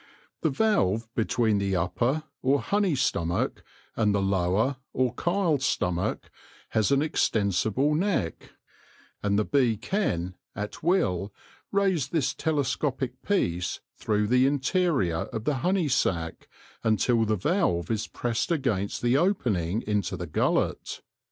The 0.41 0.49
valve 0.49 1.07
between 1.13 1.59
the 1.59 1.75
upper, 1.75 2.23
or 2.41 2.59
honey 2.59 2.95
stomach; 2.95 3.63
and 3.95 4.15
the 4.15 4.19
lower, 4.23 4.77
or 4.93 5.13
chyle 5.13 5.59
stomach, 5.59 6.31
has 6.69 6.91
an 6.91 7.03
extensible 7.03 7.93
neck, 7.93 8.53
and 9.21 9.37
the 9.37 9.45
bee 9.45 9.77
can, 9.77 10.33
at 10.55 10.81
will, 10.81 11.31
raise 11.71 12.07
this 12.07 12.33
telescopic 12.33 13.21
piece 13.21 13.79
through 13.95 14.25
the 14.25 14.47
interior 14.47 15.27
of 15.31 15.43
the 15.43 15.57
honey 15.57 15.87
sac 15.87 16.47
until 16.83 17.23
the 17.23 17.35
valve 17.35 17.91
is 17.91 18.07
pressed 18.07 18.51
against 18.51 19.03
the 19.03 19.17
opening 19.17 19.83
into 19.83 20.17
the 20.17 20.25
gullet. 20.25 21.03